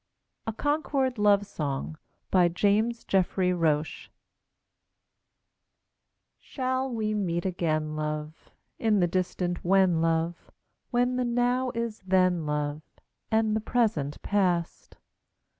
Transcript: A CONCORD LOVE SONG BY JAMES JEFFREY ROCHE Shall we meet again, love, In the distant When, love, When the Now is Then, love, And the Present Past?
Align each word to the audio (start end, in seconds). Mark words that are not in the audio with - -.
A 0.47 0.51
CONCORD 0.53 1.19
LOVE 1.19 1.45
SONG 1.45 1.95
BY 2.31 2.47
JAMES 2.47 3.03
JEFFREY 3.03 3.53
ROCHE 3.53 4.09
Shall 6.39 6.89
we 6.91 7.13
meet 7.13 7.45
again, 7.45 7.95
love, 7.95 8.49
In 8.79 8.99
the 8.99 9.05
distant 9.05 9.63
When, 9.63 10.01
love, 10.01 10.49
When 10.89 11.17
the 11.17 11.23
Now 11.23 11.69
is 11.75 11.99
Then, 11.99 12.47
love, 12.47 12.81
And 13.29 13.55
the 13.55 13.61
Present 13.61 14.19
Past? 14.23 14.97